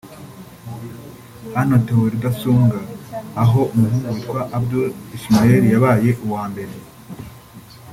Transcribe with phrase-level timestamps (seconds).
[1.53, 2.77] Hanatowe Rudasumbwa
[3.43, 6.73] aho umuhungu witwa Abdul Ishmael yabaye uwa mbere